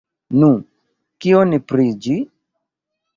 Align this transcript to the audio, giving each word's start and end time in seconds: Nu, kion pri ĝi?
Nu, 0.43 0.47
kion 1.25 1.53
pri 1.73 1.85
ĝi? 2.07 2.17